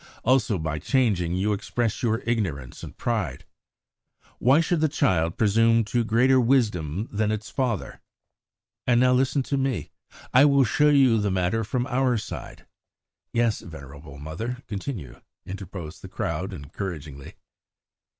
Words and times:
Also 0.25 0.57
by 0.57 0.79
changing 0.79 1.35
you 1.35 1.53
express 1.53 2.01
your 2.01 2.23
ignorance 2.25 2.81
and 2.81 2.97
pride. 2.97 3.45
Why 4.39 4.59
should 4.59 4.81
the 4.81 4.89
child 4.89 5.37
presume 5.37 5.83
to 5.83 6.03
greater 6.03 6.41
wisdom 6.41 7.07
than 7.11 7.31
its 7.31 7.51
father? 7.51 8.01
And 8.87 8.99
now 8.99 9.13
listen 9.13 9.43
to 9.43 9.57
me! 9.57 9.91
I 10.33 10.45
will 10.45 10.63
show 10.63 10.89
you 10.89 11.19
the 11.21 11.29
matter 11.29 11.63
from 11.63 11.85
our 11.85 12.17
side!" 12.17 12.65
("Yes, 13.31 13.59
venerable 13.61 14.17
mother, 14.17 14.63
continue!" 14.65 15.21
interposed 15.45 16.01
the 16.01 16.09
crowd 16.09 16.51
encouragingly.) 16.51 17.35